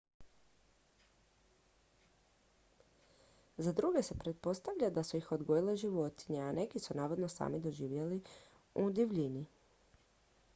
za 3.57 3.71
druge 3.73 4.03
se 4.03 4.15
pretpostavlja 4.23 4.89
da 4.97 5.03
su 5.03 5.17
ih 5.17 5.31
odgojile 5.31 5.75
životinje 5.83 6.41
a 6.47 6.51
neki 6.61 6.79
su 6.87 6.93
navodno 7.03 7.27
sami 7.37 7.61
živjeli 7.83 8.21
u 8.75 8.89
divljini 8.91 9.45